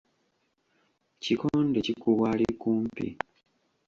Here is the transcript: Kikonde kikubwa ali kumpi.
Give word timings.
Kikonde 1.23 1.79
kikubwa 1.87 2.25
ali 2.33 2.47
kumpi. 2.61 3.07